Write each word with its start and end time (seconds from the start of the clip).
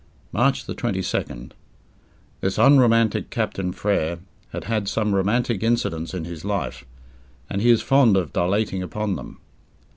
March 0.31 0.65
22nd. 0.65 1.51
This 2.39 2.57
unromantic 2.57 3.29
Captain 3.29 3.71
Frere 3.71 4.17
had 4.51 4.63
had 4.63 4.87
some 4.89 5.13
romantic 5.13 5.61
incidents 5.61 6.15
in 6.15 6.25
his 6.25 6.43
life, 6.43 6.85
and 7.51 7.61
he 7.61 7.69
is 7.69 7.83
fond 7.83 8.17
of 8.17 8.33
dilating 8.33 8.81
upon 8.81 9.15
them. 9.15 9.37